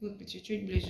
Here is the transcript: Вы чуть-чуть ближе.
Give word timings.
Вы 0.00 0.24
чуть-чуть 0.24 0.64
ближе. 0.64 0.86